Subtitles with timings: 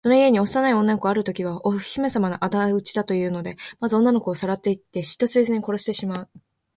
[0.03, 6.29] その家に幼い女の子があるときは、お姫さまのあだ討ちだというので、まず女の子をさらっていって、人知れず殺してしまう。